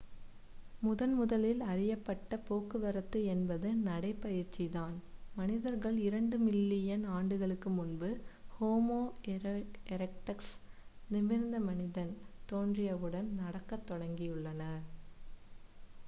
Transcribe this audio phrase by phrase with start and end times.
[0.81, 4.95] முதன்முதலில் அறியப்பட்ட போக்குவரத்து என்பது நடைபயிற்சிதான்
[5.35, 8.09] மனிதர்கள் இரண்டு மில்லியன் ஆண்டுகளுக்கு முன்பு
[8.55, 8.99] ஹோமோ
[9.91, 10.51] எரெக்டஸ்
[11.09, 12.13] நிமிர்ந்த மனிதன்
[12.49, 14.83] தோன்றியவுடன் நடக்கத் தொடங்கியுள்ளனர்